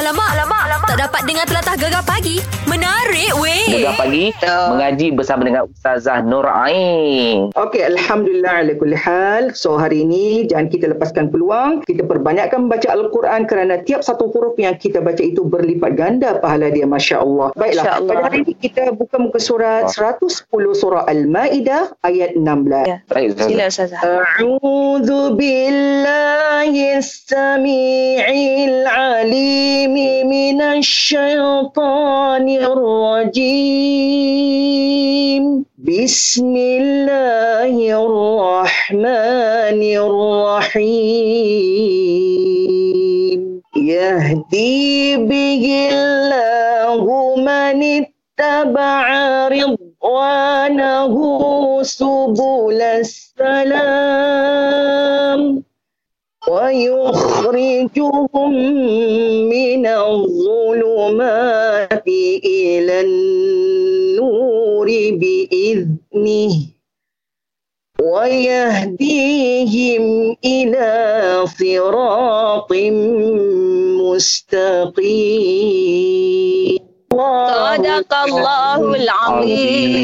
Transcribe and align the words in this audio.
Alamak, 0.00 0.32
alamak, 0.32 0.62
alamak. 0.64 0.88
Tak 0.88 1.00
dapat 1.12 1.22
dengar 1.28 1.44
telatah 1.44 1.76
gegar 1.76 2.00
pagi. 2.08 2.40
Menarik, 2.64 3.36
weh. 3.36 3.68
Gegar 3.68 4.00
pagi. 4.00 4.32
Yeah. 4.40 4.72
Mengaji 4.72 5.12
bersama 5.12 5.44
dengan 5.44 5.68
Ustazah 5.68 6.24
Nur 6.24 6.48
Ain. 6.48 7.52
Okey, 7.52 7.84
Alhamdulillah. 7.84 8.64
Alakulihal. 8.64 9.52
So, 9.52 9.76
hari 9.76 10.08
ini 10.08 10.48
jangan 10.48 10.72
kita 10.72 10.96
lepaskan 10.96 11.28
peluang. 11.28 11.84
Kita 11.84 12.08
perbanyakkan 12.08 12.72
baca 12.72 12.88
Al-Quran 12.96 13.44
kerana 13.44 13.84
tiap 13.84 14.00
satu 14.00 14.32
huruf 14.32 14.56
yang 14.56 14.72
kita 14.80 15.04
baca 15.04 15.20
itu 15.20 15.44
berlipat 15.44 16.00
ganda 16.00 16.40
pahala 16.40 16.72
dia. 16.72 16.88
Masya 16.88 17.20
Allah. 17.20 17.52
Baiklah. 17.60 17.84
Masya 17.84 17.92
Allah. 18.00 18.14
Pada 18.16 18.24
hari 18.32 18.38
ini 18.48 18.54
kita 18.56 18.96
buka 18.96 19.20
muka 19.20 19.36
surat 19.36 19.84
oh. 19.84 20.16
110 20.16 20.80
surah 20.80 21.04
Al-Ma'idah 21.12 21.92
ayat 22.08 22.40
16. 22.40 22.88
Ya. 22.88 23.04
Baik, 23.04 23.36
Sila, 23.36 23.68
Ustazah. 23.68 24.00
A'udhu 24.00 25.36
billahi 25.36 26.88
sami'il 27.04 28.88
alim. 28.88 29.89
من 30.24 30.60
الشيطان 30.60 32.46
الرجيم 32.48 34.20
بسم 35.78 36.56
الله 36.56 37.74
الرحمن 38.04 39.80
الرحيم. 40.04 41.30
يهدي 43.76 45.16
به 45.16 45.64
الله 45.92 47.04
من 47.36 47.82
اتبع 47.82 49.04
رضوانه 49.48 51.14
سبل 51.82 52.80
السلام. 52.82 54.40
ويخرجهم 56.50 58.52
من 59.54 59.82
الظلمات 59.86 62.08
إلى 62.44 63.00
النور 63.00 64.88
بإذنه 65.20 66.54
ويهديهم 68.02 70.04
إلى 70.44 70.90
صراط 71.58 72.70
مستقيم. 74.02 76.29
Sadaqallahul 78.00 79.08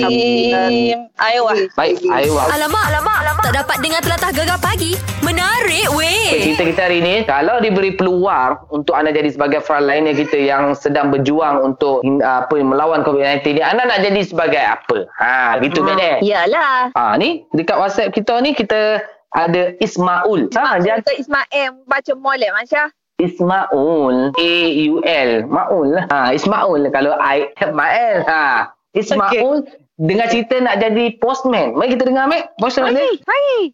Azim. 0.04 0.98
Ayuh. 1.16 1.48
Baik, 1.72 1.96
ayo. 2.04 2.36
Alamak, 2.36 2.84
alamak, 2.86 3.16
alamak. 3.24 3.42
Tak 3.42 3.54
dapat 3.56 3.76
dengar 3.80 4.00
telatah 4.00 4.30
gegar 4.32 4.58
pagi. 4.60 4.92
Menarik 5.24 5.86
Okay, 5.86 5.98
weh. 5.98 6.30
cerita 6.54 6.62
kita 6.64 6.80
hari 6.86 6.98
ni 7.00 7.14
kalau 7.22 7.58
diberi 7.58 7.90
peluang 7.92 8.58
untuk 8.70 8.94
anda 8.94 9.10
jadi 9.10 9.26
sebagai 9.28 9.58
frontliner 9.58 10.14
kita 10.14 10.38
yang 10.38 10.70
sedang 10.72 11.10
berjuang 11.10 11.58
untuk 11.60 11.98
apa 12.22 12.54
melawan 12.56 13.02
COVID-19 13.02 13.58
ni 13.58 13.62
anda 13.62 13.82
nak 13.84 14.02
jadi 14.02 14.22
sebagai 14.22 14.62
apa? 14.62 15.06
Ha 15.18 15.58
gitu 15.58 15.82
ha. 15.82 15.94
eh. 15.96 16.16
Yalah. 16.22 16.94
Ha 16.94 17.18
ni 17.18 17.42
dekat 17.50 17.74
WhatsApp 17.76 18.14
kita 18.14 18.38
ni 18.38 18.54
kita 18.54 19.02
ada 19.34 19.74
Ismaul. 19.78 20.46
Ha 20.54 20.78
dia 20.78 21.02
Kata 21.02 21.12
Ismail 21.14 21.82
baca 21.84 22.12
molek 22.14 22.50
Masya. 22.54 22.84
Ismaul 23.16 24.36
A 24.36 24.52
U 24.92 25.00
L 25.00 25.30
Maul 25.48 25.96
lah. 25.96 26.04
Ha 26.12 26.36
Ismaul 26.36 26.84
kalau 26.92 27.16
I 27.16 27.48
Mael. 27.72 28.20
Ha 28.28 28.68
Ismaul 28.92 29.64
dengar 29.96 30.28
cerita 30.28 30.60
nak 30.60 30.84
jadi 30.84 31.16
postman. 31.16 31.72
Mari 31.72 31.96
kita 31.96 32.12
dengar 32.12 32.28
Mek. 32.28 32.52
Postman 32.60 32.92
ni. 32.92 33.08
Hai, 33.24 33.72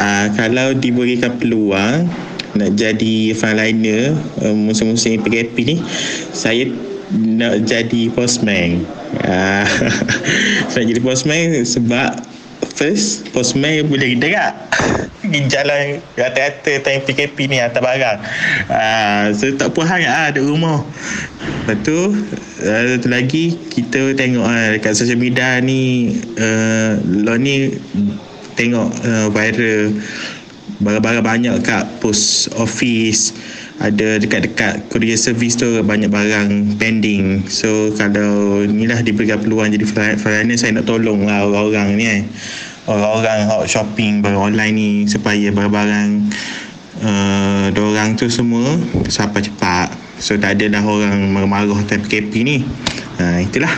uh, 0.00 0.26
kalau 0.32 0.72
diberikan 0.72 1.36
peluang 1.36 2.08
nak 2.56 2.70
jadi 2.76 3.36
frontliner 3.36 4.16
uh, 4.44 4.56
musim-musim 4.56 5.20
PKP 5.24 5.56
ni 5.64 5.76
saya 6.36 6.68
nak 7.12 7.64
jadi 7.64 8.12
postman 8.12 8.84
uh, 9.24 9.64
saya 10.68 10.84
nak 10.84 10.88
jadi 10.92 11.00
postman 11.00 11.64
sebab 11.64 12.31
first 12.74 13.28
postman 13.30 13.88
boleh 13.88 14.16
gerak 14.16 14.54
pergi 15.32 15.48
jalan 15.48 15.82
rata-rata 16.12 16.72
time 16.84 17.02
PKP 17.08 17.36
ni 17.48 17.56
hantar 17.56 17.80
barang. 17.80 18.18
Uh, 18.68 19.32
so 19.32 19.48
tak 19.56 19.72
puas 19.72 19.88
sangat 19.88 20.12
lah 20.12 20.28
duduk 20.28 20.60
rumah. 20.60 20.84
Lepas 21.64 21.76
tu 21.88 21.98
uh, 22.68 22.82
satu 22.92 23.08
lagi 23.08 23.56
kita 23.72 24.12
tengok 24.12 24.44
uh, 24.44 24.68
dekat 24.76 24.92
social 24.92 25.16
media 25.16 25.56
ni 25.64 26.12
uh, 26.36 27.00
lo 27.00 27.40
ni 27.40 27.72
tengok 28.60 28.92
uh, 29.08 29.26
viral. 29.32 29.96
Barang-barang 30.84 31.24
banyak 31.24 31.54
kat 31.64 31.88
post 32.04 32.52
office. 32.60 33.32
Ada 33.80 34.20
dekat-dekat 34.20 34.92
courier 34.94 35.18
service 35.18 35.58
tu 35.58 35.80
banyak 35.82 36.12
barang 36.12 36.76
pending. 36.76 37.48
So 37.48 37.90
kalau 37.96 38.62
inilah 38.62 39.00
diberikan 39.00 39.42
peluang 39.42 39.74
jadi 39.74 39.86
flyer 39.88 40.18
saya 40.54 40.76
nak 40.76 40.86
tolong 40.86 41.24
lah 41.24 41.48
orang-orang 41.48 41.88
ni 41.98 42.04
eh 42.06 42.22
orang-orang 42.90 43.46
hot 43.46 43.66
shopping 43.70 44.24
barang 44.24 44.52
online 44.52 44.74
ni 44.74 44.90
supaya 45.06 45.54
barang-barang 45.54 46.10
uh, 47.02 47.66
dorang 47.70 48.18
tu 48.18 48.26
semua 48.26 48.78
sampai 49.06 49.46
cepat. 49.46 49.92
So 50.22 50.38
tak 50.38 50.58
ada 50.58 50.78
dah 50.78 50.82
orang 50.82 51.30
marah-marah 51.30 51.82
time 51.86 52.02
PKP 52.06 52.32
ni. 52.42 52.56
Uh, 53.18 53.42
itulah 53.42 53.70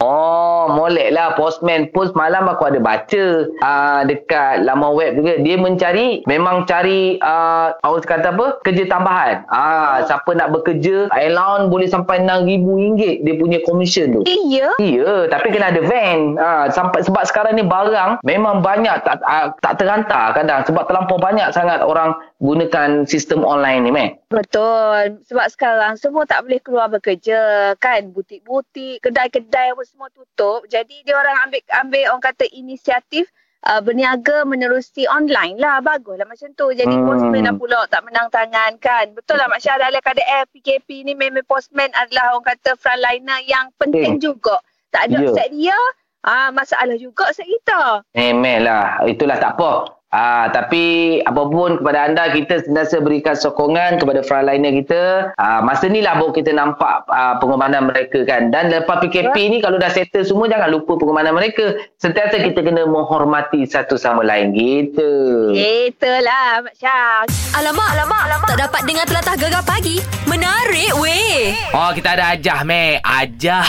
Oh, 0.00 0.59
molek 0.72 1.10
lah 1.10 1.34
postman 1.34 1.90
post 1.90 2.14
malam 2.14 2.46
aku 2.46 2.70
ada 2.70 2.78
baca 2.78 3.24
uh, 3.60 4.00
dekat 4.06 4.62
laman 4.64 4.94
web 4.94 5.10
juga. 5.18 5.34
Dia 5.42 5.56
mencari 5.58 6.22
memang 6.30 6.64
cari 6.64 7.18
uh, 7.20 7.74
orang 7.82 8.06
kata 8.06 8.32
apa? 8.32 8.46
Kerja 8.62 8.84
tambahan. 8.86 9.44
Ah, 9.50 9.58
uh, 9.58 9.94
siapa 10.06 10.30
nak 10.36 10.54
bekerja 10.54 11.10
allowance 11.12 11.68
boleh 11.68 11.88
sampai 11.90 12.22
RM6,000 12.22 13.24
dia 13.24 13.34
punya 13.36 13.58
commission 13.64 14.06
tu. 14.14 14.22
Iya. 14.26 14.76
Ya, 14.80 15.26
tapi 15.28 15.52
kena 15.52 15.72
ada 15.72 15.82
van. 15.84 16.36
Ha, 16.36 16.48
sampai 16.72 17.04
sebab 17.04 17.22
sekarang 17.26 17.58
ni 17.58 17.64
barang 17.64 18.22
memang 18.22 18.60
banyak 18.64 19.02
tak 19.02 19.20
uh, 19.24 19.52
tak 19.64 19.80
terhantar 19.80 20.32
kadang 20.36 20.62
sebab 20.64 20.86
terlampau 20.86 21.18
banyak 21.20 21.48
sangat 21.52 21.82
orang 21.82 22.16
gunakan 22.40 23.04
sistem 23.04 23.44
online 23.44 23.84
ni, 23.84 23.90
meh. 23.92 24.08
Betul. 24.32 25.20
Sebab 25.28 25.46
sekarang 25.52 26.00
semua 26.00 26.24
tak 26.24 26.48
boleh 26.48 26.60
keluar 26.64 26.88
bekerja 26.88 27.72
kan. 27.76 28.08
Butik-butik, 28.10 29.04
kedai-kedai 29.04 29.76
apa 29.76 29.82
semua 29.84 30.08
tutup. 30.08 30.59
Jadi 30.66 31.00
dia 31.00 31.14
orang 31.14 31.46
ambil 31.46 31.60
ambil 31.78 32.02
orang 32.08 32.24
kata 32.26 32.44
inisiatif 32.50 33.28
uh, 33.62 33.78
berniaga 33.78 34.42
menerusi 34.42 35.04
online 35.06 35.56
lah. 35.56 35.78
Baguslah 35.78 36.24
macam 36.24 36.50
tu. 36.52 36.70
Jadi 36.70 36.90
Hmm. 36.90 37.02
hmm. 37.02 37.08
postman 37.08 37.46
dah 37.46 37.54
pula 37.54 37.80
tak 37.86 38.02
menang 38.02 38.28
tangan 38.28 38.72
kan. 38.76 39.06
Betul 39.12 39.36
lah 39.36 39.46
Mak 39.46 39.60
Syah 39.60 39.76
dalam 39.76 40.00
keadaan 40.00 40.44
PKP 40.50 41.04
ni 41.04 41.12
memang 41.14 41.44
postman 41.44 41.88
adalah 41.94 42.34
orang 42.34 42.46
kata 42.46 42.74
frontliner 42.74 43.40
yang 43.44 43.70
penting 43.76 44.16
Penting. 44.16 44.22
juga. 44.22 44.56
Tak 44.90 45.06
ada 45.06 45.18
Ya. 45.20 45.30
set 45.32 45.48
dia. 45.50 45.78
Ah 46.20 46.50
masalah 46.50 46.96
juga 46.96 47.32
set 47.32 47.46
kita. 47.46 48.04
Memang 48.12 48.60
lah. 48.60 49.00
Itulah 49.04 49.36
tak 49.36 49.56
apa. 49.56 49.99
Ah, 50.10 50.50
tapi 50.50 51.18
apapun 51.22 51.78
kepada 51.78 52.10
anda 52.10 52.34
kita 52.34 52.66
sentiasa 52.66 52.98
berikan 52.98 53.38
sokongan 53.38 54.02
kepada 54.02 54.26
frontliner 54.26 54.74
kita. 54.82 55.30
Ah, 55.38 55.62
masa 55.62 55.86
ni 55.86 56.02
lah 56.02 56.18
baru 56.18 56.34
kita 56.34 56.50
nampak 56.50 57.06
ah, 57.06 57.38
pengorbanan 57.38 57.86
mereka 57.86 58.26
kan. 58.26 58.50
Dan 58.50 58.74
lepas 58.74 58.98
PKP 59.06 59.38
ni 59.46 59.62
kalau 59.62 59.78
dah 59.78 59.86
settle 59.86 60.26
semua 60.26 60.50
jangan 60.50 60.66
lupa 60.74 60.98
pengorbanan 60.98 61.30
mereka. 61.30 61.78
Sentiasa 62.02 62.42
kita 62.42 62.58
kena 62.58 62.90
menghormati 62.90 63.62
satu 63.62 63.94
sama 63.94 64.26
lain 64.26 64.50
gitu. 64.50 65.54
Itulah 65.54 66.66
Mak 66.66 66.74
Syah. 66.74 67.22
Alamak, 67.54 67.88
alamak, 67.94 68.22
alamak. 68.26 68.48
Tak 68.50 68.60
dapat 68.66 68.82
dengar 68.90 69.06
telatah 69.06 69.38
gegar 69.38 69.62
pagi. 69.62 70.02
Menarik 70.26 70.90
weh. 70.98 71.54
Oh, 71.70 71.94
kita 71.94 72.18
ada 72.18 72.34
Ajah, 72.34 72.66
Mek. 72.66 72.98
Ajah. 73.06 73.62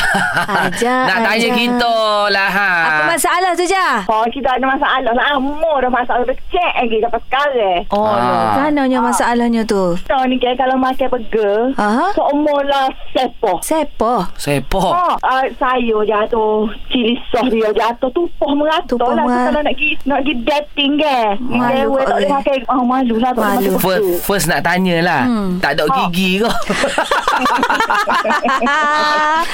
Ajah, 0.49 1.05
Nak 1.09 1.17
tanya 1.21 1.37
Ajah. 1.37 1.53
kita 1.53 1.97
lah. 2.33 2.49
Ha. 2.49 2.69
Apa 2.81 3.03
masalah 3.13 3.51
tu, 3.53 3.65
Jah? 3.69 4.09
Oh, 4.09 4.25
kita 4.25 4.57
ada 4.57 4.65
masalah 4.65 5.13
lama 5.13 5.73
dah 5.77 5.91
masalah 5.93 6.30
kecil 6.33 6.69
lagi 6.73 6.97
sampai 6.97 7.21
sekarang. 7.23 7.79
Oh, 7.89 8.03
Ah. 8.03 8.17
ah. 8.17 8.51
Kananya 8.61 8.99
masalahnya 8.99 9.61
tu? 9.63 9.95
So 9.99 10.15
ni 10.25 10.35
kan 10.35 10.55
kalau 10.55 10.75
makan 10.75 11.07
burger, 11.07 11.73
Aha. 11.75 12.11
seumur 12.11 12.61
lah 12.63 12.85
sepo. 13.09 13.59
Siapa? 13.59 14.31
Sepo. 14.35 14.81
Oh, 14.81 15.15
uh, 15.17 15.43
sayur 15.55 16.03
jatuh, 16.03 16.63
cili 16.87 17.13
sos 17.27 17.47
dia 17.47 17.71
jatuh, 17.71 18.09
tumpah 18.09 18.51
meratus 18.51 18.93
Tumpah 18.93 19.13
lah. 19.13 19.23
mer- 19.23 19.39
Kalau 19.43 19.61
nak 19.61 19.73
pergi, 19.73 19.89
nak 20.03 20.17
pergi 20.19 20.33
dating 20.41 20.91
ke. 20.97 21.17
Malu 21.41 21.71
Dewa 21.71 21.95
kat 21.95 22.05
tak 22.05 22.15
boleh 22.15 22.29
pakai, 22.31 22.57
oh 22.67 22.83
malu 22.83 23.15
lah. 23.17 23.31
Malu. 23.31 23.71
First, 23.77 24.03
first 24.21 24.45
nak 24.47 24.61
tanya 24.61 24.95
lah. 25.01 25.21
Hmm. 25.23 25.49
Tak 25.57 25.71
ada 25.73 25.83
gigi 26.05 26.39
ke? 26.39 26.49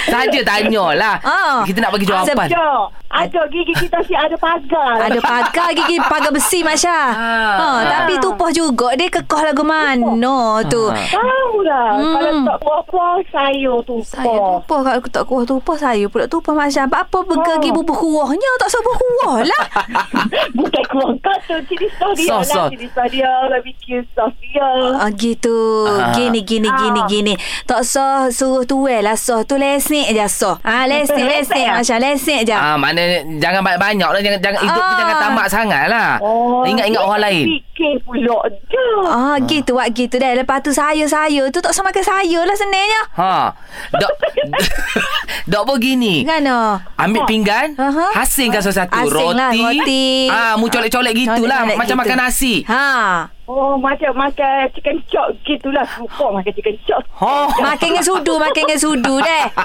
Saja 0.08 0.40
tanya 0.44 0.86
lah. 0.94 1.16
Ah. 1.22 1.62
Kita 1.64 1.80
nak 1.80 1.92
bagi 1.92 2.06
jawapan. 2.06 2.48
Jom. 2.48 2.88
Ada 3.08 3.48
gigi 3.48 3.74
kita 3.74 4.04
si 4.04 4.12
ada 4.12 4.36
pagar. 4.36 5.00
Ada 5.02 5.20
pagar 5.20 5.72
gigi 5.72 5.96
pagar 6.02 6.30
besi 6.30 6.60
Masya. 6.60 7.00
Ha, 7.10 7.68
tapi 7.82 8.20
tupoh 8.20 8.52
juga 8.52 8.92
dia 8.94 9.08
kekoh 9.08 9.42
lagu 9.42 9.64
mana 9.64 10.60
tu. 10.68 10.92
Tahu 10.92 11.54
lah. 11.64 11.96
Hmm. 11.96 12.14
Kalau 12.14 12.32
tak 12.44 12.58
apa-apa, 12.60 13.04
sayur 13.32 13.80
tu. 13.82 14.04
Saya 14.04 14.28
tupoh 14.28 14.84
kalau 14.84 15.00
aku 15.00 15.08
tak 15.08 15.24
kuah 15.24 15.44
tupoh 15.44 15.76
saya 15.76 16.04
pula 16.06 16.28
tupoh 16.28 16.52
Masya. 16.52 16.86
Apa 16.86 17.08
apa 17.08 17.18
pergi 17.24 17.70
Oh. 17.70 17.74
bubuh 17.74 17.96
kuahnya 17.96 18.52
tak 18.60 18.70
sebut 18.70 18.96
kuah 18.96 19.40
lah. 19.42 19.64
Bukan 20.58 20.84
tu. 21.18 21.56
Cili 21.68 21.88
sos 21.98 22.14
dia 22.16 22.28
Sos, 22.28 22.44
sos. 22.44 22.56
lah. 22.56 22.68
Cili 22.70 22.88
sos 22.88 23.08
dia. 23.10 23.32
Barbecue 23.50 24.02
sos 24.14 24.34
dia. 24.38 24.68
Ah 25.00 25.10
gitu. 25.12 25.88
Ah. 25.88 26.12
Gini 26.14 26.44
gini 26.44 26.70
gini 26.70 27.02
gini. 27.08 27.34
Tak 27.66 27.82
sah 27.82 28.28
suruh 28.30 28.64
tuai 28.64 29.00
lah 29.00 29.16
sah 29.16 29.42
tu 29.42 29.56
lesnik 29.56 30.12
je 30.12 30.28
sah. 30.28 30.60
Ah 30.62 30.86
lesnik 30.86 31.24
lesnik 31.24 31.66
Masya 31.68 31.98
lesnik 31.98 32.42
je. 32.46 32.56
Ah, 32.56 32.76
mana 32.98 33.06
jangan 33.38 33.62
banyak-banyak 33.62 34.10
lah 34.10 34.20
jangan 34.20 34.40
jangan 34.42 34.60
hidup 34.60 34.82
tu 34.82 34.90
Ah. 34.90 35.00
jangan 35.00 35.16
tamak 35.20 35.48
sangat 35.48 35.84
lah. 35.86 36.10
Ingat-ingat 36.64 36.98
orang 37.00 37.22
lain. 37.22 37.46
Fikir 37.48 37.94
pula 38.02 38.38
je. 38.66 38.86
Ah 39.06 39.38
gitu 39.40 39.72
wak 39.74 39.94
gitu 39.94 40.16
dah. 40.16 40.34
Lepas 40.34 40.60
tu 40.60 40.72
saya 40.72 41.06
saya 41.06 41.46
tu 41.48 41.60
tak 41.60 41.72
sama 41.72 41.88
makan 41.88 42.04
saya 42.04 42.40
lah 42.42 42.56
sebenarnya. 42.56 43.02
Ha. 43.14 43.34
Dok 43.94 44.14
Dok 45.52 45.64
begini. 45.70 46.26
Gana? 46.26 46.82
Ambil 46.98 47.24
pinggan, 47.24 47.78
Aha. 47.78 48.18
hasingkan 48.18 48.60
satu 48.60 48.90
Asing 48.92 49.32
lah, 49.32 49.54
roti. 49.54 49.62
roti. 49.62 50.06
Ah, 50.28 50.58
mu 50.58 50.68
colek-colek 50.68 51.14
gitulah 51.14 51.38
Colek-colek 51.64 51.78
macam 51.78 51.96
gitu. 51.96 52.02
makan 52.04 52.18
nasi. 52.18 52.54
Ha. 52.66 52.88
Oh, 53.48 53.80
macam 53.80 54.12
makan 54.12 54.68
chicken 54.76 55.00
chop 55.08 55.32
gitulah. 55.42 55.88
Suka 55.88 56.36
makan 56.36 56.52
chicken 56.52 56.76
chop. 56.84 57.00
Oh. 57.18 57.48
Makan 57.58 57.80
dengan 57.90 58.04
sudu, 58.04 58.36
makan 58.36 58.62
dengan 58.62 58.80
sudu 58.80 59.16
deh. 59.18 59.46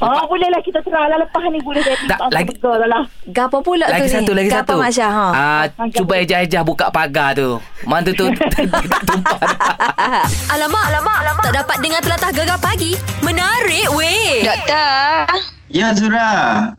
Ah, 0.00 0.24
boleh 0.24 0.48
lah 0.48 0.64
kita 0.64 0.80
terang 0.80 1.12
lah. 1.12 1.20
Lepas 1.20 1.44
ni 1.46 1.60
boleh 1.60 1.84
jadi. 1.84 2.08
Tak, 2.08 2.32
lagi- 2.32 2.56
lah. 2.88 3.04
Gapo 3.28 3.60
pula 3.60 3.84
tu 3.84 4.00
Lagi 4.00 4.08
ni? 4.08 4.14
satu, 4.16 4.32
lagi 4.32 4.48
Gapo 4.48 4.64
satu. 4.64 4.76
Masya, 4.80 5.06
ha. 5.06 5.26
Ah, 5.28 5.64
cuba 5.92 6.14
ejah-ejah 6.16 6.64
buka 6.64 6.88
pagar 6.88 7.36
tu. 7.36 7.60
Mantu 7.84 8.16
tu 8.16 8.32
tumpah. 9.04 9.38
Alamak, 10.56 10.84
alamak, 10.88 11.18
alamak. 11.20 11.44
Tak 11.44 11.54
dapat 11.54 11.76
dengar 11.84 12.00
telatah 12.00 12.30
gegar 12.32 12.56
pagi. 12.56 12.96
Menarik 13.20 13.92
weh. 13.92 14.40
Doktor, 14.40 15.36
Ya 15.68 15.92
Zura. 15.92 16.30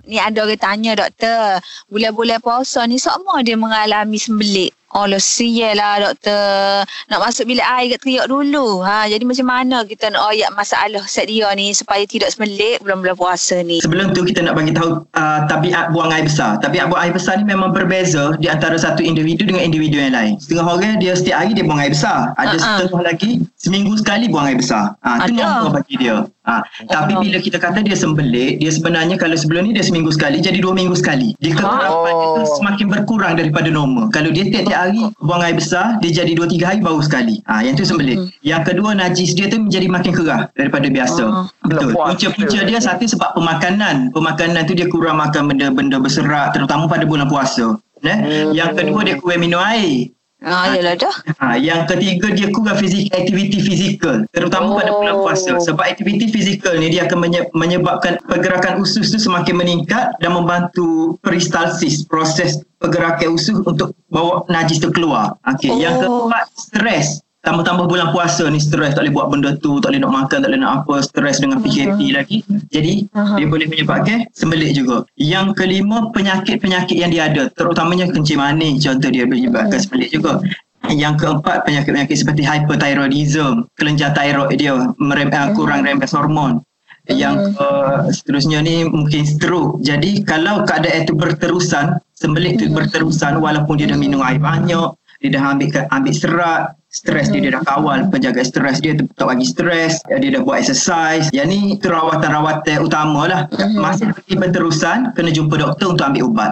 ni 0.02 0.18
ada 0.18 0.42
orang 0.42 0.58
tanya 0.58 0.98
doktor, 0.98 1.62
bulan-bulan 1.86 2.42
puasa 2.42 2.90
ni 2.90 2.98
semua 2.98 3.46
dia 3.46 3.54
mengalami 3.54 4.18
sembelit. 4.18 4.74
Allah 4.90 5.22
sial 5.22 5.78
lah 5.78 6.02
doktor. 6.02 6.86
Nak 7.14 7.20
masuk 7.22 7.46
bilik 7.46 7.66
air 7.66 7.94
kat 7.94 8.00
teriak 8.02 8.26
dulu. 8.26 8.82
Ha, 8.82 9.06
jadi 9.06 9.22
macam 9.22 9.48
mana 9.48 9.86
kita 9.86 10.10
nak 10.10 10.34
ayat 10.34 10.50
masalah 10.58 11.04
set 11.06 11.30
dia 11.30 11.46
ni 11.54 11.70
supaya 11.74 12.02
tidak 12.10 12.34
sembelit 12.34 12.82
bulan-bulan 12.82 13.14
puasa 13.14 13.62
ni? 13.62 13.82
Sebelum 13.86 14.18
tu 14.18 14.26
kita 14.26 14.42
nak 14.42 14.58
bagi 14.58 14.74
tahu 14.74 15.06
uh, 15.14 15.40
tabiat 15.46 15.94
buang 15.94 16.10
air 16.10 16.26
besar. 16.26 16.58
Tabiat 16.60 16.90
buang 16.90 17.02
air 17.06 17.14
besar 17.14 17.38
ni 17.38 17.46
memang 17.46 17.70
berbeza 17.70 18.34
di 18.42 18.50
antara 18.50 18.76
satu 18.82 19.06
individu 19.06 19.46
dengan 19.46 19.62
individu 19.70 20.02
yang 20.02 20.18
lain. 20.18 20.42
Setengah 20.42 20.66
orang 20.66 20.98
dia 20.98 21.14
setiap 21.14 21.46
hari 21.46 21.54
dia 21.54 21.66
buang 21.66 21.82
air 21.82 21.94
besar. 21.94 22.34
Ada 22.42 22.58
Ha-ha. 22.58 22.78
setengah 22.82 23.04
lagi 23.06 23.32
seminggu 23.62 23.94
sekali 23.98 24.26
buang 24.26 24.50
air 24.50 24.58
besar. 24.58 24.98
Ha, 25.06 25.30
itu 25.30 25.38
Ada. 25.38 25.42
normal 25.46 25.72
bagi 25.82 25.96
dia. 26.02 26.18
Ha, 26.50 26.66
tapi 26.90 27.14
bila 27.22 27.38
kita 27.38 27.62
kata 27.62 27.86
dia 27.86 27.94
sembelit, 27.94 28.58
dia 28.58 28.74
sebenarnya 28.74 29.22
kalau 29.22 29.38
sebelum 29.38 29.70
ni 29.70 29.78
dia 29.78 29.86
seminggu 29.86 30.10
sekali 30.10 30.42
jadi 30.42 30.58
dua 30.58 30.74
minggu 30.74 30.98
sekali. 30.98 31.38
Dia 31.38 31.54
kekerapan 31.54 32.10
dia 32.10 32.28
tu 32.34 32.44
semakin 32.58 32.86
berkurang 32.90 33.34
daripada 33.38 33.70
normal. 33.70 34.10
Kalau 34.10 34.34
dia 34.34 34.50
tiap-tiap 34.50 34.80
hari 34.90 35.02
buang 35.22 35.46
air 35.46 35.54
besar, 35.54 36.02
dia 36.02 36.26
jadi 36.26 36.34
dua 36.34 36.50
tiga 36.50 36.74
hari 36.74 36.82
baru 36.82 37.06
sekali. 37.06 37.38
Ha, 37.46 37.62
yang 37.62 37.78
tu 37.78 37.86
sembelit. 37.86 38.18
Yang 38.42 38.74
kedua 38.74 38.98
najis 38.98 39.38
dia 39.38 39.46
tu 39.46 39.62
menjadi 39.62 39.86
makin 39.86 40.12
kerah 40.18 40.42
daripada 40.58 40.90
biasa. 40.90 41.24
Betul. 41.70 41.94
Punca-punca 41.94 42.60
dia 42.66 42.80
satu 42.82 43.06
sebab 43.06 43.30
pemakanan. 43.38 44.10
Pemakanan 44.18 44.66
tu 44.66 44.74
dia 44.74 44.90
kurang 44.90 45.22
makan 45.22 45.54
benda-benda 45.54 46.02
berserat 46.02 46.58
terutama 46.58 46.90
pada 46.90 47.06
bulan 47.06 47.30
puasa. 47.30 47.78
Eh? 48.02 48.50
Yang 48.58 48.80
kedua 48.80 49.06
dia 49.06 49.16
kurang 49.22 49.46
minum 49.46 49.62
air. 49.62 50.10
Ha, 50.40 50.72
yalah 50.72 50.96
dah. 50.96 51.16
Ha, 51.36 51.60
yang 51.60 51.84
ketiga 51.84 52.32
dia 52.32 52.48
kurang 52.48 52.80
fizik, 52.80 53.12
aktiviti 53.12 53.60
fizikal 53.60 54.24
terutama 54.32 54.80
pada 54.80 54.96
bulan 54.96 55.16
puasa 55.20 55.60
sebab 55.60 55.84
aktiviti 55.84 56.32
fizikal 56.32 56.80
ni 56.80 56.96
dia 56.96 57.04
akan 57.04 57.20
menye- 57.20 57.52
menyebabkan 57.52 58.16
pergerakan 58.24 58.80
usus 58.80 59.12
tu 59.12 59.20
semakin 59.20 59.60
meningkat 59.60 60.16
dan 60.24 60.32
membantu 60.32 61.20
peristalsis 61.20 62.08
proses 62.08 62.64
pergerakan 62.80 63.36
usus 63.36 63.60
untuk 63.60 63.92
bawa 64.08 64.48
najis 64.48 64.80
tu 64.80 64.88
keluar. 64.90 65.36
Okey, 65.44 65.76
yang 65.76 66.00
keempat 66.00 66.48
stres. 66.56 67.20
Tambah-tambah 67.50 67.90
bulan 67.90 68.14
puasa 68.14 68.46
ni 68.46 68.62
stres 68.62 68.94
tak 68.94 69.10
boleh 69.10 69.14
buat 69.18 69.28
benda 69.34 69.58
tu, 69.58 69.82
tak 69.82 69.90
boleh 69.90 70.06
nak 70.06 70.14
makan, 70.14 70.38
tak 70.46 70.50
boleh 70.54 70.62
nak 70.62 70.86
apa, 70.86 71.02
stres 71.02 71.42
dengan 71.42 71.58
PKP 71.66 72.14
lagi. 72.14 72.46
Jadi 72.70 73.10
dia 73.10 73.46
boleh 73.50 73.66
menyebabkan 73.66 74.30
sembelit 74.38 74.78
juga. 74.78 75.02
Yang 75.18 75.58
kelima 75.58 76.14
penyakit-penyakit 76.14 76.94
yang 76.94 77.10
dia 77.10 77.26
ada, 77.26 77.50
terutamanya 77.58 78.06
kencing 78.06 78.38
manis 78.38 78.86
contoh 78.86 79.10
dia 79.10 79.26
menyebabkan 79.26 79.82
sembelit 79.82 80.14
juga. 80.14 80.46
Yang 80.94 81.26
keempat 81.26 81.66
penyakit-penyakit 81.66 82.22
seperti 82.22 82.46
hyperthyroidism, 82.46 83.66
kelenjar 83.82 84.14
thyroid 84.14 84.54
dia 84.54 84.78
merem, 85.02 85.34
uh, 85.34 85.50
kurang 85.58 85.90
rembes 85.90 86.14
hormon. 86.14 86.62
Yang 87.10 87.58
uh, 87.58 88.06
seterusnya 88.14 88.62
ni 88.62 88.86
mungkin 88.86 89.26
stroke. 89.26 89.82
Jadi 89.82 90.22
kalau 90.22 90.70
keadaan 90.70 91.10
itu 91.10 91.18
berterusan, 91.18 91.98
sembelit 92.14 92.62
itu 92.62 92.70
berterusan 92.70 93.42
walaupun 93.42 93.82
dia 93.82 93.90
dah 93.90 93.98
minum 93.98 94.22
air 94.22 94.38
banyak, 94.38 94.94
dia 95.20 95.30
dah 95.34 95.58
ambil 95.58 95.68
ambil 95.90 96.14
serat, 96.14 96.79
stres 96.90 97.30
dia, 97.30 97.40
dia 97.40 97.52
dah 97.54 97.64
kawal 97.64 98.10
penjaga 98.10 98.42
stres 98.42 98.82
dia 98.82 98.98
tak 98.98 99.26
bagi 99.30 99.46
stres, 99.46 100.02
dia 100.10 100.30
dah 100.34 100.42
buat 100.42 100.58
exercise. 100.66 101.30
Yang 101.30 101.48
ni 101.54 101.60
itu 101.78 101.86
rawatan-rawatan 101.86 102.82
utama 102.82 103.30
lah. 103.30 103.42
Masih 103.78 104.10
lagi 104.10 104.34
berterusan, 104.34 105.14
kena 105.14 105.30
jumpa 105.30 105.62
doktor 105.62 105.94
untuk 105.94 106.06
ambil 106.10 106.26
ubat. 106.26 106.52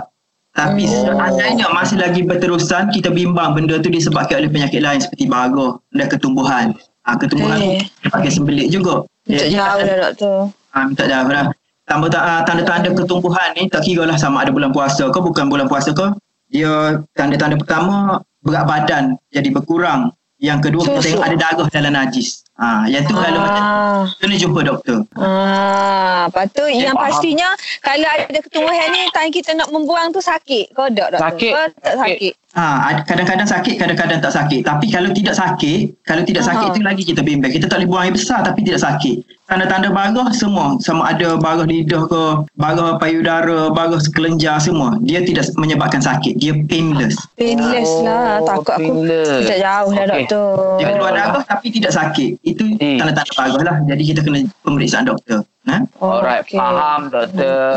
Tapi 0.53 0.89
seandainya 0.89 1.69
masih 1.69 2.01
lagi 2.01 2.25
berterusan, 2.25 2.89
kita 2.89 3.13
bimbang 3.13 3.53
benda 3.53 3.77
tu 3.77 3.93
disebabkan 3.93 4.41
oleh 4.41 4.49
penyakit 4.49 4.81
lain 4.81 4.97
seperti 5.01 5.29
bagus 5.29 5.77
dan 5.93 6.09
ketumbuhan. 6.09 6.65
Ha, 7.05 7.13
ketumbuhan 7.13 7.57
Eh. 7.61 7.81
dia 8.01 8.09
pakai 8.09 8.29
sembelit 8.33 8.73
juga. 8.73 9.05
Tak 9.29 9.49
jauh 9.53 9.79
dah 9.85 9.97
doktor. 10.09 10.37
Ha, 10.73 10.77
minta 10.85 11.03
jauh 11.05 11.29
lah. 11.29 11.45
Tambah 11.87 12.09
tak, 12.11 12.19
ah, 12.19 12.41
tanda-tanda 12.43 12.89
ketumbuhan 12.91 13.55
ni 13.55 13.71
tak 13.71 13.85
kira 13.87 14.03
lah 14.03 14.19
sama 14.19 14.43
ada 14.43 14.51
bulan 14.51 14.75
puasa 14.75 15.07
ke 15.07 15.19
bukan 15.23 15.47
bulan 15.47 15.71
puasa 15.71 15.95
ke. 15.95 16.09
Dia 16.51 16.99
tanda-tanda 17.15 17.55
pertama 17.55 18.19
berat 18.43 18.65
badan 18.67 19.03
jadi 19.31 19.49
berkurang. 19.53 20.11
Yang 20.37 20.59
kedua 20.69 20.81
kita 20.85 20.93
Susu. 21.01 21.05
tengok 21.09 21.23
ada 21.25 21.37
darah 21.37 21.67
dalam 21.73 21.93
najis. 21.97 22.46
Ha, 22.57 22.85
yang 22.85 23.05
tu 23.05 23.13
kalau 23.13 23.37
macam 23.39 23.61
Ah. 23.61 24.01
kena 24.17 24.33
jumpa 24.33 24.59
doktor. 24.61 25.05
Ah, 25.15 26.25
lepas 26.25 26.49
tu 26.49 26.65
yang 26.65 26.91
faham. 26.91 27.05
pastinya 27.05 27.49
kalau 27.79 28.07
ada 28.07 28.39
ketumbuhan 28.39 28.89
ni 28.89 29.05
time 29.11 29.29
kita 29.29 29.53
nak 29.53 29.69
membuang 29.69 30.09
tu 30.09 30.17
sakit 30.19 30.65
ke 30.67 30.83
tak 30.89 30.91
doktor? 30.91 31.19
Sakit. 31.21 31.51
Ke 31.51 31.61
tak 31.79 31.95
Sakit. 31.97 32.33
Ha, 32.57 32.65
ad- 32.89 33.05
kadang-kadang 33.05 33.45
sakit, 33.45 33.75
kadang-kadang 33.77 34.17
tak 34.17 34.33
sakit. 34.33 34.65
Tapi 34.65 34.89
kalau 34.89 35.13
tidak 35.13 35.37
sakit, 35.37 36.01
kalau 36.01 36.25
tidak 36.25 36.41
Aha. 36.41 36.49
sakit 36.49 36.69
tu 36.71 36.81
lagi 36.81 37.03
kita 37.03 37.21
bimbang. 37.21 37.53
Kita 37.53 37.69
tak 37.69 37.77
boleh 37.77 37.87
buang 37.87 38.03
air 38.03 38.13
besar 38.15 38.41
tapi 38.41 38.65
tidak 38.65 38.81
sakit. 38.81 39.21
Tanda-tanda 39.45 39.87
barah 39.87 40.27
semua, 40.33 40.75
sama 40.77 41.07
ada 41.07 41.37
barah 41.37 41.63
lidah 41.63 42.03
ke, 42.03 42.23
barah 42.53 42.97
payudara, 42.97 43.69
barah 43.69 44.01
kelenjar 44.09 44.57
semua, 44.57 44.97
dia 44.99 45.21
tidak 45.21 45.47
menyebabkan 45.53 46.01
sakit. 46.01 46.35
Dia 46.35 46.51
painless. 46.65 47.15
Painless 47.37 47.87
lah. 48.01 48.41
Oh, 48.41 48.47
Takut 48.49 48.73
aku 48.73 48.81
painless. 48.81 49.45
tak 49.45 49.59
jauh 49.61 49.91
lah 49.93 50.03
Okey. 50.03 50.11
doktor. 50.17 50.51
Dia 50.75 50.85
keluar 50.89 51.11
darah 51.13 51.43
tapi 51.45 51.67
tidak 51.69 51.91
sakit. 51.93 52.31
Itu 52.47 52.63
Hmm. 52.69 52.97
tanda-tanda 52.97 53.31
barah 53.33 53.63
lah. 53.65 53.77
Jadi 53.85 54.03
kita 54.05 54.19
kena 54.21 54.39
pemeriksaan 54.61 55.03
doktor. 55.03 55.43
Ha? 55.67 55.83
Oh, 55.99 56.15
Alright, 56.15 56.41
okey. 56.41 56.55
faham 56.55 57.11
doktor. 57.11 57.75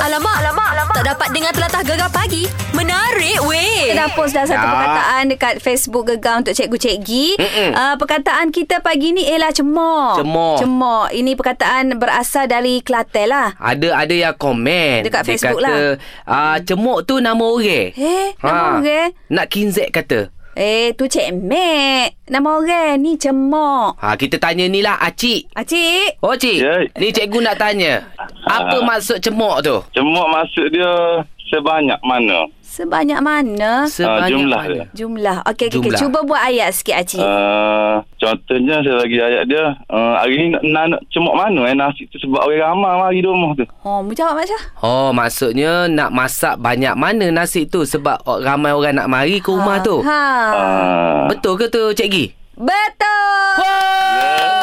Alamak, 0.00 0.36
alamak, 0.38 0.68
alamak. 0.70 0.94
Tak 0.94 1.06
dapat 1.08 1.28
dengar 1.30 1.50
telatah 1.50 1.82
gegar 1.82 2.06
pagi. 2.08 2.46
Menarik 2.70 3.42
weh. 3.42 3.90
Kita 3.90 3.96
dah 3.96 4.08
post 4.12 4.32
dah 4.32 4.44
satu 4.44 4.54
Ya. 4.56 4.70
perkataan 4.70 5.22
dekat 5.26 5.54
Facebook 5.58 6.04
Gegar 6.06 6.38
untuk 6.38 6.52
Cikgu 6.52 6.76
Cikgi. 6.76 7.26
Mm-mm. 7.34 7.70
Uh, 7.72 7.94
perkataan 7.96 8.48
kita 8.48 8.78
pagi 8.78 9.10
ni 9.10 9.22
ialah 9.24 9.50
cemok. 9.50 10.14
Cemok. 10.16 10.56
Cemok. 10.60 11.06
Ini 11.10 11.32
perkataan 11.32 11.84
berasal 11.96 12.46
dari 12.46 12.78
Kelantan 12.80 13.26
lah. 13.26 13.48
Ada 13.56 13.88
ada 13.96 14.14
yang 14.14 14.34
komen 14.34 15.02
Dekat 15.02 15.22
Dia 15.22 15.28
Facebook 15.28 15.58
kata, 15.58 15.66
lah. 15.66 15.78
ah, 16.24 16.56
Cemok 16.60 17.02
tu 17.02 17.18
nama 17.18 17.40
orang 17.40 17.90
Eh, 17.92 18.30
nama 18.38 18.78
orang? 18.78 19.10
Nak 19.26 19.46
kinzek 19.48 19.90
kata 19.90 20.30
Eh, 20.54 20.94
tu 20.94 21.04
Cik 21.04 21.34
Mek. 21.36 22.14
Nama 22.24 22.48
orang 22.48 22.94
ni 22.96 23.14
cemok. 23.14 23.98
ha, 23.98 24.14
Kita 24.14 24.38
tanya 24.38 24.64
ni 24.64 24.80
lah 24.80 24.96
Acik 24.96 25.50
Acik. 25.50 26.22
Oh 26.22 26.32
Cik 26.32 26.56
Ya. 26.56 26.78
Ni 26.94 27.10
cikgu 27.10 27.42
nak 27.42 27.58
tanya 27.58 28.06
Apa 28.44 28.78
Ah. 28.78 28.86
maksud 28.86 29.18
cemok 29.18 29.60
tu? 29.60 29.76
Cemok 29.92 30.26
maksud 30.30 30.70
dia 30.70 31.20
sebanyak 31.48 31.98
mana? 32.00 32.46
Sebanyak 32.74 33.22
mana? 33.22 33.86
Sebanyak 33.86 34.34
jumlah 34.34 34.62
mana? 34.66 34.74
dia. 34.74 34.84
Jumlah. 34.98 35.36
Okey, 35.46 35.66
okey. 35.70 35.78
okey. 35.78 35.78
Jumlah. 35.94 36.00
Cuba 36.02 36.18
buat 36.26 36.42
ayat 36.42 36.74
sikit, 36.74 36.98
Acik. 36.98 37.22
Uh, 37.22 38.02
contohnya 38.18 38.82
saya 38.82 38.98
bagi 38.98 39.18
ayat 39.22 39.44
dia. 39.46 39.64
Uh, 39.86 40.18
hari 40.18 40.34
ni 40.34 40.46
nak, 40.50 40.62
nak, 40.66 40.84
nak 40.90 41.00
cemok 41.14 41.34
mana 41.38 41.60
eh 41.70 41.76
nasi 41.78 42.02
tu 42.10 42.18
sebab 42.18 42.42
orang 42.42 42.74
ramai 42.74 42.92
mari 42.98 43.18
di 43.22 43.30
rumah 43.30 43.54
tu. 43.54 43.62
Oh, 43.86 44.02
mu 44.02 44.10
jawab 44.10 44.42
Mak 44.42 44.50
Syah. 44.50 44.62
Oh 44.82 45.14
maksudnya 45.14 45.86
Nak 45.86 46.10
masak 46.10 46.58
banyak 46.58 46.96
mana 46.96 47.30
nasi 47.30 47.68
tu 47.68 47.84
Sebab 47.84 48.24
ramai 48.42 48.72
orang 48.72 48.96
nak 48.96 49.08
mari 49.12 49.38
ke 49.38 49.52
rumah 49.52 49.78
tu 49.84 50.00
Ha. 50.02 50.24
Uh, 50.50 51.22
Betul 51.30 51.54
ke 51.60 51.70
tu 51.70 51.92
cikgi? 51.94 52.34
Betul. 52.54 53.54
Oh, 53.60 54.53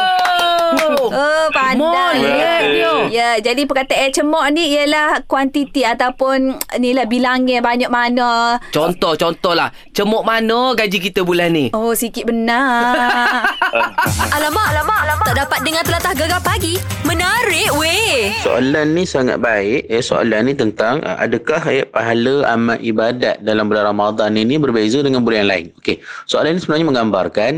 Oh, 1.12 1.46
pandai. 1.52 1.78
Molek 1.78 2.60
dia. 2.72 2.92
Ya, 3.12 3.30
jadi 3.42 3.62
perkataan 3.68 4.10
cemok 4.14 4.44
ni 4.54 4.72
ialah 4.72 5.22
kuantiti 5.26 5.84
ataupun 5.84 6.56
ni 6.82 6.96
lah 6.96 7.06
bilangnya 7.06 7.60
banyak 7.60 7.90
mana. 7.92 8.56
Contoh, 8.72 9.14
contoh 9.18 9.52
lah. 9.52 9.70
Cemuk 9.92 10.24
mana 10.24 10.72
gaji 10.72 10.98
kita 10.98 11.20
bulan 11.26 11.52
ni? 11.52 11.68
Oh, 11.76 11.92
sikit 11.92 12.28
benar. 12.28 13.44
Alamak, 14.36 14.66
alamak, 14.72 15.00
alamak. 15.04 15.26
Tak 15.32 15.48
dapat 15.48 15.58
dengar 15.64 15.82
telatah 15.84 16.12
gegar 16.16 16.40
pagi. 16.44 16.76
Menarik 17.04 17.68
weh. 17.76 18.32
Soalan 18.40 18.96
ni 18.96 19.04
sangat 19.04 19.40
baik. 19.40 19.88
Eh, 19.88 20.02
soalan 20.04 20.48
ni 20.48 20.54
tentang 20.56 21.00
uh, 21.04 21.16
adakah 21.20 21.60
eh, 21.68 21.84
pahala 21.88 22.48
amal 22.48 22.78
ibadat 22.80 23.40
dalam 23.44 23.68
bulan 23.68 23.92
Ramadan 23.92 24.36
ini 24.36 24.56
berbeza 24.56 25.00
dengan 25.00 25.24
bulan 25.24 25.44
yang 25.44 25.50
lain. 25.50 25.66
Okey. 25.80 26.00
Soalan 26.28 26.56
ni 26.56 26.60
sebenarnya 26.60 26.86
menggambarkan 26.88 27.52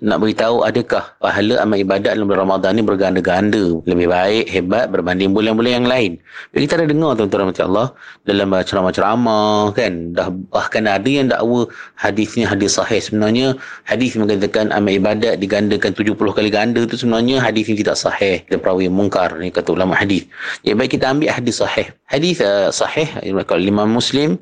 nak 0.00 0.18
beritahu 0.24 0.64
adakah 0.64 1.12
pahala 1.20 1.60
amal 1.60 1.76
ibadat 1.76 2.16
dalam 2.16 2.24
bulan 2.24 2.48
Ramadan 2.48 2.72
ni 2.80 2.82
berganda-ganda? 2.82 3.84
Lebih 3.84 4.08
baik 4.08 4.44
hebat 4.48 4.88
berbanding 4.88 5.36
bulan-bulan 5.36 5.84
yang 5.84 5.88
lain. 5.88 6.16
Kita 6.56 6.80
ada 6.80 6.88
dengar 6.88 7.20
tuan-tuan 7.20 7.44
rahmat 7.44 7.60
Allah 7.60 7.88
dalam 8.24 8.48
ceramah-ceramah 8.48 9.76
kan? 9.76 10.16
Dah 10.16 10.32
bahkan 10.48 10.88
ada 10.88 11.04
yang 11.04 11.28
dakwa 11.28 11.68
hadisnya 12.00 12.48
hadis 12.48 12.80
sahih. 12.80 13.00
Sebenarnya 13.04 13.60
hadis 13.84 14.16
mengatakan 14.16 14.72
amal 14.72 14.96
ibadat 14.96 15.36
digandakan 15.36 15.92
70 15.92 16.16
kali 16.16 16.48
ganda 16.48 16.80
tu 16.88 16.96
sebenarnya 16.96 17.36
hadis 17.44 17.68
ini 17.68 17.84
tidak 17.84 18.00
sahih. 18.00 18.40
Dia 18.48 18.56
perawi 18.56 18.88
mungkar 18.88 19.36
ni 19.36 19.52
kata 19.52 19.76
ulama 19.76 19.92
hadis. 19.92 20.24
Jadi 20.64 20.80
baik 20.80 20.96
kita 20.96 21.12
ambil 21.12 21.28
hadis 21.28 21.60
sahih. 21.60 21.92
Hadis 22.08 22.40
uh, 22.40 22.72
sahih 22.72 23.06
kalau 23.44 23.60
lima 23.60 23.84
muslim 23.84 24.40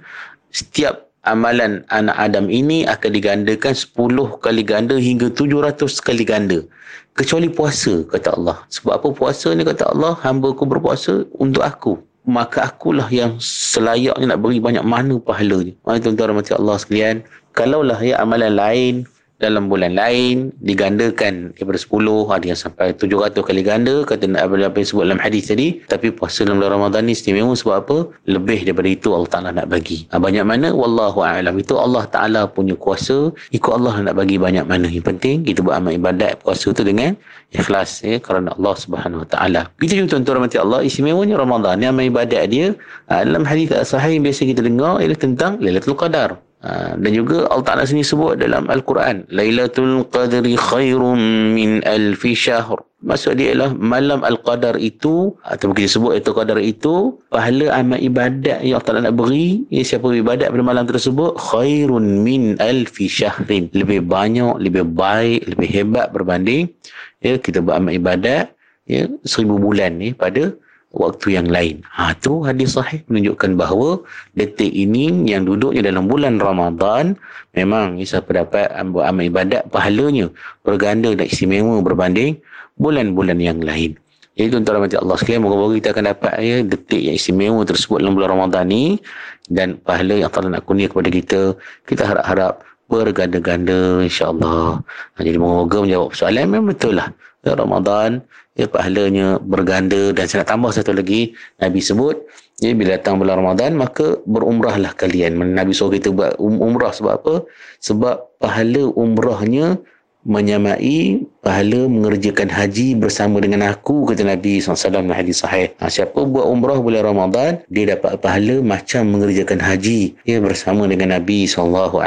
setiap 0.54 1.07
amalan 1.28 1.84
anak 1.92 2.16
Adam 2.16 2.48
ini 2.48 2.88
akan 2.88 3.10
digandakan 3.12 3.76
10 3.76 4.40
kali 4.40 4.62
ganda 4.64 4.96
hingga 4.96 5.28
700 5.28 6.00
kali 6.00 6.24
ganda. 6.24 6.64
Kecuali 7.12 7.52
puasa, 7.52 8.06
kata 8.08 8.38
Allah. 8.38 8.56
Sebab 8.72 8.92
apa 8.96 9.08
puasa 9.12 9.52
ni, 9.52 9.66
kata 9.66 9.92
Allah, 9.92 10.16
hamba 10.24 10.54
ku 10.56 10.64
berpuasa 10.64 11.28
untuk 11.36 11.66
aku. 11.66 11.92
Maka 12.28 12.72
akulah 12.72 13.08
yang 13.12 13.36
selayaknya 13.40 14.32
nak 14.32 14.40
beri 14.40 14.60
banyak 14.60 14.84
mana 14.84 15.20
pahalanya. 15.20 15.74
Maka 15.84 16.08
tuan-tuan 16.08 16.36
Allah 16.36 16.76
sekalian, 16.80 17.16
kalaulah 17.56 17.98
ya 18.00 18.20
amalan 18.22 18.54
lain 18.54 18.94
dalam 19.38 19.70
bulan 19.70 19.94
lain 19.94 20.50
digandakan 20.66 21.54
daripada 21.54 21.78
10 21.78 22.34
ada 22.34 22.44
yang 22.44 22.58
sampai 22.58 22.90
700 22.90 23.38
kali 23.38 23.62
ganda 23.62 24.02
kata 24.02 24.26
apa 24.34 24.54
yang 24.58 24.74
disebut 24.74 25.02
dalam 25.06 25.22
hadis 25.22 25.46
tadi. 25.46 25.78
Tapi 25.86 26.10
puasa 26.10 26.42
dalam 26.42 26.58
bulan 26.58 26.82
Ramadan 26.82 27.06
ni 27.06 27.14
istimewa 27.14 27.54
sebab 27.54 27.74
apa? 27.86 27.96
Lebih 28.26 28.66
daripada 28.66 28.90
itu 28.90 29.14
Allah 29.14 29.30
Taala 29.30 29.50
nak 29.54 29.70
bagi. 29.70 30.10
Ha, 30.10 30.18
banyak 30.18 30.42
mana? 30.42 30.74
Wallahu 30.74 31.22
aalam 31.22 31.54
itu 31.54 31.78
Allah 31.78 32.04
Taala 32.10 32.50
punya 32.50 32.74
kuasa. 32.74 33.30
Ikut 33.54 33.70
Allah 33.70 34.10
nak 34.10 34.18
bagi 34.18 34.42
banyak 34.42 34.66
mana. 34.66 34.90
Yang 34.90 35.14
penting 35.14 35.46
kita 35.46 35.62
buat 35.62 35.78
amal 35.78 35.94
ibadat 35.94 36.42
puasa 36.42 36.74
tu 36.74 36.82
dengan 36.82 37.14
ikhlas 37.54 38.02
ya 38.02 38.18
kerana 38.18 38.58
Allah 38.58 38.74
Subhanahu 38.74 39.22
Wa 39.22 39.28
Taala. 39.38 39.62
Kita 39.78 39.94
juga 39.94 40.18
tuan-tuan 40.18 40.42
rahmati 40.42 40.58
Allah 40.58 40.82
istimewanya 40.82 41.38
Ramadan 41.38 41.78
ni 41.78 41.86
amal 41.86 42.02
ibadat 42.02 42.50
dia 42.50 42.74
ha, 43.06 43.22
dalam 43.22 43.46
hadis 43.46 43.70
sahih 43.86 44.18
yang 44.18 44.26
biasa 44.26 44.42
kita 44.50 44.66
dengar 44.66 44.98
ialah 44.98 45.18
tentang 45.18 45.62
Lailatul 45.62 45.94
Qadar 45.94 46.47
Ha, 46.58 46.98
dan 46.98 47.14
juga 47.14 47.46
Allah 47.54 47.62
Ta'ala 47.62 47.86
sini 47.86 48.02
sebut 48.02 48.34
dalam 48.34 48.66
Al-Quran 48.66 49.22
Lailatul 49.30 50.02
Qadri 50.10 50.58
khairun 50.58 51.54
min 51.54 51.78
alfi 51.86 52.34
syahr. 52.34 52.82
Maksud 52.98 53.38
dia 53.38 53.54
ialah 53.54 53.78
malam 53.78 54.26
Al-Qadar 54.26 54.74
itu 54.74 55.30
Atau 55.46 55.70
kita 55.70 55.86
sebut 55.86 56.18
itu 56.18 56.34
Qadar 56.34 56.58
itu 56.58 57.14
Pahala 57.30 57.70
amal 57.78 58.02
ibadat 58.02 58.58
yang 58.66 58.74
Allah 58.74 58.86
Ta'ala 58.90 59.06
nak 59.06 59.14
beri. 59.14 59.62
Ya, 59.70 59.86
Siapa 59.86 60.10
ibadat 60.10 60.50
pada 60.50 60.64
malam 60.66 60.82
tersebut 60.82 61.38
Khairun 61.38 62.26
min 62.26 62.58
alfi 62.58 63.06
syahrin. 63.06 63.70
Lebih 63.70 64.02
banyak, 64.02 64.58
lebih 64.58 64.82
baik, 64.82 65.46
lebih 65.54 65.68
hebat 65.70 66.10
berbanding 66.10 66.74
ya, 67.22 67.38
Kita 67.38 67.62
buat 67.62 67.78
amal 67.78 67.94
ibadat 67.94 68.50
ya, 68.90 69.06
Seribu 69.22 69.62
bulan 69.62 69.94
ni 69.94 70.10
pada 70.10 70.50
waktu 70.92 71.36
yang 71.36 71.48
lain. 71.48 71.84
Ha 71.92 72.16
tu 72.16 72.40
hadis 72.44 72.76
sahih 72.76 73.04
menunjukkan 73.12 73.60
bahawa 73.60 74.00
detik 74.32 74.72
ini 74.72 75.28
yang 75.28 75.44
duduknya 75.44 75.84
dalam 75.84 76.08
bulan 76.08 76.40
Ramadan 76.40 77.16
memang 77.52 78.00
siapa 78.00 78.32
dapat 78.32 78.72
buat 78.88 79.04
amal 79.04 79.28
ibadat 79.28 79.68
pahalanya 79.68 80.32
berganda 80.64 81.12
dan 81.12 81.28
istimewa 81.28 81.80
berbanding 81.84 82.40
bulan-bulan 82.80 83.36
yang 83.42 83.60
lain. 83.60 83.98
Jadi 84.38 84.54
tuan-tuan 84.54 84.78
rahmati 84.78 84.94
Allah 84.94 85.16
sekalian 85.18 85.42
moga-moga 85.42 85.74
kita 85.82 85.88
akan 85.90 86.04
dapat 86.14 86.32
ya 86.38 86.56
detik 86.62 87.02
yang 87.02 87.18
istimewa 87.18 87.60
tersebut 87.66 87.98
dalam 87.98 88.14
bulan 88.14 88.38
Ramadan 88.38 88.70
ni 88.70 89.02
dan 89.50 89.82
pahala 89.82 90.14
yang 90.14 90.30
Allah 90.30 90.56
nak 90.56 90.62
kurnia 90.62 90.86
kepada 90.86 91.10
kita. 91.10 91.40
Kita 91.82 92.06
harap-harap 92.06 92.62
berganda-ganda 92.86 94.00
insya-Allah. 94.06 94.80
Ha, 95.18 95.20
jadi 95.20 95.36
moga-moga 95.42 95.84
menjawab 95.84 96.10
soalan 96.14 96.46
memang 96.48 96.70
betul 96.70 96.96
lah. 96.96 97.10
Ya, 97.46 97.54
Ramadan 97.54 98.26
ya 98.58 98.66
pahalanya 98.66 99.38
berganda 99.38 100.10
dan 100.10 100.26
saya 100.26 100.42
nak 100.42 100.50
tambah 100.50 100.70
satu 100.74 100.90
lagi. 100.90 101.38
Nabi 101.62 101.78
sebut 101.78 102.18
ya 102.58 102.74
bila 102.74 102.98
datang 102.98 103.22
bulan 103.22 103.38
Ramadan 103.38 103.78
maka 103.78 104.18
berumrahlah 104.26 104.90
kalian. 104.98 105.38
Nabi 105.38 105.70
suruh 105.70 105.94
kita 105.94 106.10
buat 106.10 106.34
um, 106.42 106.58
umrah 106.58 106.90
sebab 106.90 107.12
apa? 107.22 107.34
Sebab 107.78 108.42
pahala 108.42 108.90
umrahnya 108.98 109.78
menyamai 110.26 111.22
pahala 111.46 111.86
mengerjakan 111.86 112.50
haji 112.50 112.98
bersama 112.98 113.38
dengan 113.38 113.70
aku 113.70 114.02
kata 114.10 114.26
Nabi 114.26 114.58
SAW 114.58 114.90
dalam 114.90 115.14
hadis 115.14 115.46
sahih. 115.46 115.70
Ha, 115.78 115.86
siapa 115.86 116.18
buat 116.26 116.44
umrah 116.44 116.82
bulan 116.82 117.06
Ramadan 117.06 117.62
dia 117.70 117.94
dapat 117.94 118.18
pahala 118.18 118.58
macam 118.58 119.08
mengerjakan 119.14 119.62
haji 119.62 120.18
ya 120.26 120.42
bersama 120.42 120.90
dengan 120.90 121.14
Nabi 121.14 121.46
SAW. 121.46 122.02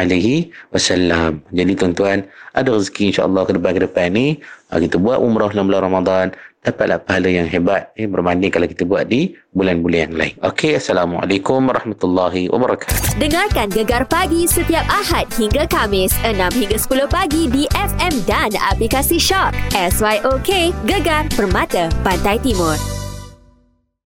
Jadi 1.55 1.73
tuan-tuan 1.73 2.27
ada 2.51 2.69
rezeki 2.75 3.15
insya-Allah 3.15 3.43
ke 3.47 3.53
depan 3.55 3.71
ke 3.79 3.81
depan 3.87 4.07
ni 4.11 4.27
ha, 4.69 4.77
kita 4.77 4.99
buat 4.99 5.23
umrah 5.23 5.49
dalam 5.55 5.71
bulan 5.71 5.83
Ramadan 5.87 6.25
dapatlah 6.61 7.01
pahala 7.01 7.29
yang 7.29 7.49
hebat 7.49 7.89
eh, 7.97 8.05
berbanding 8.05 8.53
kalau 8.53 8.69
kita 8.69 8.85
buat 8.85 9.09
di 9.09 9.33
bulan-bulan 9.51 9.99
yang 10.09 10.15
lain. 10.15 10.35
Okey, 10.45 10.77
Assalamualaikum 10.77 11.65
warahmatullahi 11.65 12.47
wabarakatuh. 12.53 13.17
Dengarkan 13.17 13.67
Gegar 13.73 14.05
Pagi 14.05 14.45
setiap 14.45 14.85
Ahad 14.87 15.25
hingga 15.35 15.65
Kamis 15.65 16.13
6 16.21 16.37
hingga 16.53 16.77
10 16.77 17.09
pagi 17.09 17.49
di 17.49 17.65
FM 17.73 18.13
dan 18.29 18.53
aplikasi 18.61 19.17
Shock. 19.17 19.51
SYOK 19.73 20.71
Gegar 20.85 21.25
Permata 21.33 21.89
Pantai 22.05 22.37
Timur. 22.39 23.00